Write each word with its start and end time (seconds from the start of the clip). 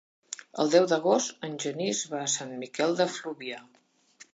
El 0.63 0.71
deu 0.75 0.87
d'agost 0.93 1.47
en 1.49 1.59
Genís 1.67 2.03
va 2.15 2.25
a 2.25 2.33
Sant 2.39 2.59
Miquel 2.67 3.01
de 3.05 3.13
Fluvià. 3.19 3.67